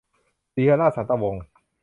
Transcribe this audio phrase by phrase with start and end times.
[0.53, 1.43] สีหราช สันตะวงศ์